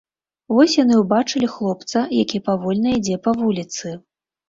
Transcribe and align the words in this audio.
Вось 0.59 0.77
яны 0.83 0.95
ўбачылі 1.01 1.51
хлопца, 1.57 1.99
які 2.23 2.43
павольна 2.51 2.99
ідзе 2.99 3.23
па 3.25 3.39
вуліцы. 3.41 3.99